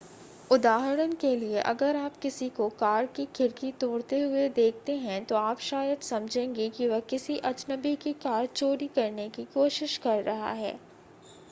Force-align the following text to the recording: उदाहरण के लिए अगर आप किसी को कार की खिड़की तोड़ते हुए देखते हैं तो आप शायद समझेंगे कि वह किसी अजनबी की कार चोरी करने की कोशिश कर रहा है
उदाहरण 0.51 1.11
के 1.13 1.35
लिए 1.35 1.59
अगर 1.61 1.95
आप 1.95 2.15
किसी 2.17 2.47
को 2.49 2.69
कार 2.69 3.05
की 3.15 3.25
खिड़की 3.35 3.71
तोड़ते 3.71 4.21
हुए 4.21 4.47
देखते 4.49 4.95
हैं 4.97 5.23
तो 5.25 5.35
आप 5.35 5.59
शायद 5.59 5.99
समझेंगे 6.01 6.69
कि 6.69 6.87
वह 6.87 6.99
किसी 7.09 7.37
अजनबी 7.45 7.95
की 7.95 8.13
कार 8.23 8.45
चोरी 8.47 8.87
करने 8.87 9.29
की 9.29 9.45
कोशिश 9.53 9.97
कर 9.97 10.23
रहा 10.23 10.51
है 10.53 10.79